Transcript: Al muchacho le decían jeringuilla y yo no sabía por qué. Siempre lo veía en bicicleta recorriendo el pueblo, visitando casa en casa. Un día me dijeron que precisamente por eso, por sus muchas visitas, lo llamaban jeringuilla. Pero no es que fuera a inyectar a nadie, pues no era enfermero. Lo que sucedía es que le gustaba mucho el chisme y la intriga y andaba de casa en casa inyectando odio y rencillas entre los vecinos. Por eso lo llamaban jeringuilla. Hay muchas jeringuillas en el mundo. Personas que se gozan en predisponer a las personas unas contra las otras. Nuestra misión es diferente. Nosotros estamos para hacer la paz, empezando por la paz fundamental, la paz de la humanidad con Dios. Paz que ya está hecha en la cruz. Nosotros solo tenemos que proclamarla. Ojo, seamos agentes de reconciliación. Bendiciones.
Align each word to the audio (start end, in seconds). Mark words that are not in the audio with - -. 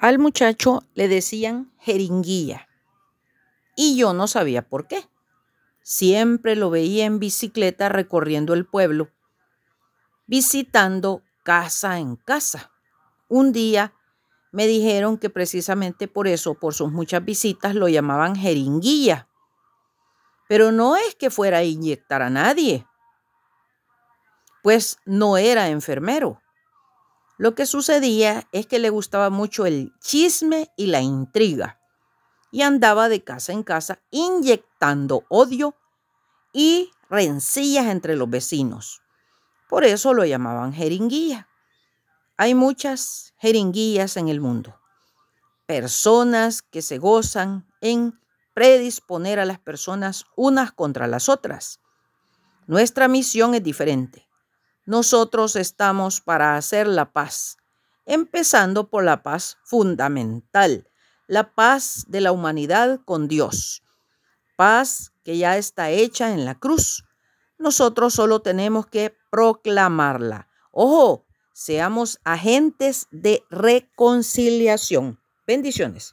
Al 0.00 0.18
muchacho 0.18 0.82
le 0.94 1.08
decían 1.08 1.70
jeringuilla 1.78 2.68
y 3.76 3.98
yo 3.98 4.14
no 4.14 4.28
sabía 4.28 4.66
por 4.66 4.86
qué. 4.86 5.06
Siempre 5.82 6.56
lo 6.56 6.70
veía 6.70 7.04
en 7.04 7.18
bicicleta 7.18 7.90
recorriendo 7.90 8.54
el 8.54 8.64
pueblo, 8.64 9.10
visitando 10.26 11.22
casa 11.42 11.98
en 11.98 12.16
casa. 12.16 12.72
Un 13.28 13.52
día 13.52 13.92
me 14.52 14.66
dijeron 14.66 15.18
que 15.18 15.28
precisamente 15.28 16.08
por 16.08 16.28
eso, 16.28 16.54
por 16.54 16.72
sus 16.72 16.90
muchas 16.90 17.22
visitas, 17.22 17.74
lo 17.74 17.86
llamaban 17.86 18.36
jeringuilla. 18.36 19.28
Pero 20.48 20.72
no 20.72 20.96
es 20.96 21.14
que 21.14 21.28
fuera 21.28 21.58
a 21.58 21.64
inyectar 21.64 22.22
a 22.22 22.30
nadie, 22.30 22.86
pues 24.62 24.96
no 25.04 25.36
era 25.36 25.68
enfermero. 25.68 26.40
Lo 27.40 27.54
que 27.54 27.64
sucedía 27.64 28.46
es 28.52 28.66
que 28.66 28.78
le 28.78 28.90
gustaba 28.90 29.30
mucho 29.30 29.64
el 29.64 29.94
chisme 29.98 30.70
y 30.76 30.88
la 30.88 31.00
intriga 31.00 31.80
y 32.50 32.60
andaba 32.60 33.08
de 33.08 33.24
casa 33.24 33.54
en 33.54 33.62
casa 33.62 34.02
inyectando 34.10 35.24
odio 35.30 35.74
y 36.52 36.90
rencillas 37.08 37.86
entre 37.86 38.14
los 38.14 38.28
vecinos. 38.28 39.00
Por 39.70 39.84
eso 39.84 40.12
lo 40.12 40.26
llamaban 40.26 40.74
jeringuilla. 40.74 41.48
Hay 42.36 42.54
muchas 42.54 43.32
jeringuillas 43.38 44.18
en 44.18 44.28
el 44.28 44.42
mundo. 44.42 44.78
Personas 45.64 46.60
que 46.60 46.82
se 46.82 46.98
gozan 46.98 47.66
en 47.80 48.20
predisponer 48.52 49.40
a 49.40 49.46
las 49.46 49.58
personas 49.58 50.26
unas 50.36 50.72
contra 50.72 51.06
las 51.06 51.30
otras. 51.30 51.80
Nuestra 52.66 53.08
misión 53.08 53.54
es 53.54 53.62
diferente. 53.62 54.29
Nosotros 54.90 55.54
estamos 55.54 56.20
para 56.20 56.56
hacer 56.56 56.88
la 56.88 57.12
paz, 57.12 57.58
empezando 58.06 58.90
por 58.90 59.04
la 59.04 59.22
paz 59.22 59.56
fundamental, 59.62 60.88
la 61.28 61.54
paz 61.54 62.06
de 62.08 62.20
la 62.20 62.32
humanidad 62.32 62.98
con 63.04 63.28
Dios. 63.28 63.84
Paz 64.56 65.12
que 65.22 65.38
ya 65.38 65.56
está 65.56 65.90
hecha 65.90 66.32
en 66.32 66.44
la 66.44 66.56
cruz. 66.56 67.04
Nosotros 67.56 68.14
solo 68.14 68.42
tenemos 68.42 68.88
que 68.88 69.16
proclamarla. 69.30 70.48
Ojo, 70.72 71.24
seamos 71.52 72.18
agentes 72.24 73.06
de 73.12 73.44
reconciliación. 73.48 75.20
Bendiciones. 75.46 76.08